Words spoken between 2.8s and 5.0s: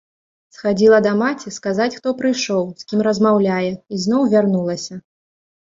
з кім размаўляе, і зноў вярнулася.